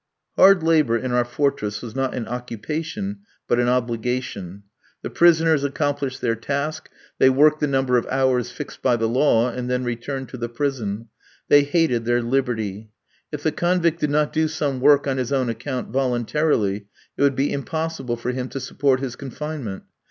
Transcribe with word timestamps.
Hard 0.35 0.63
labour 0.63 0.97
in 0.97 1.11
our 1.11 1.23
fortress 1.23 1.83
was 1.83 1.93
not 1.95 2.15
an 2.15 2.27
occupation, 2.27 3.19
but 3.47 3.59
an 3.59 3.67
obligation. 3.69 4.63
The 5.03 5.11
prisoners 5.11 5.63
accomplished 5.63 6.21
their 6.21 6.33
task, 6.33 6.89
they 7.19 7.29
worked 7.29 7.59
the 7.59 7.67
number 7.67 7.99
of 7.99 8.07
hours 8.07 8.49
fixed 8.49 8.81
by 8.81 8.95
the 8.95 9.07
law, 9.07 9.51
and 9.51 9.69
then 9.69 9.83
returned 9.83 10.29
to 10.29 10.37
the 10.37 10.49
prison. 10.49 11.09
They 11.49 11.61
hated 11.61 12.05
their 12.05 12.23
liberty. 12.23 12.89
If 13.31 13.43
the 13.43 13.51
convict 13.51 13.99
did 13.99 14.09
not 14.09 14.33
do 14.33 14.47
some 14.47 14.79
work 14.79 15.05
on 15.05 15.17
his 15.17 15.31
own 15.31 15.49
account 15.49 15.91
voluntarily, 15.91 16.87
it 17.15 17.21
would 17.21 17.35
be 17.35 17.53
impossible 17.53 18.17
for 18.17 18.31
him 18.31 18.49
to 18.49 18.59
support 18.59 19.01
his 19.01 19.15
confinement. 19.15 19.83